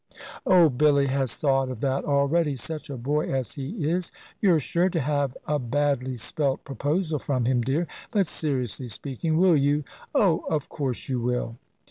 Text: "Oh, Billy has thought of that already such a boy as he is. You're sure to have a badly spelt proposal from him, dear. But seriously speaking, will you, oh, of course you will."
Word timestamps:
"Oh, 0.47 0.67
Billy 0.69 1.05
has 1.05 1.35
thought 1.35 1.69
of 1.69 1.79
that 1.81 2.05
already 2.05 2.55
such 2.55 2.89
a 2.89 2.97
boy 2.97 3.31
as 3.31 3.51
he 3.51 3.87
is. 3.87 4.11
You're 4.41 4.59
sure 4.59 4.89
to 4.89 4.99
have 4.99 5.37
a 5.45 5.59
badly 5.59 6.17
spelt 6.17 6.63
proposal 6.63 7.19
from 7.19 7.45
him, 7.45 7.61
dear. 7.61 7.85
But 8.09 8.25
seriously 8.25 8.87
speaking, 8.87 9.37
will 9.37 9.55
you, 9.55 9.83
oh, 10.15 10.39
of 10.49 10.69
course 10.69 11.07
you 11.07 11.19
will." 11.21 11.59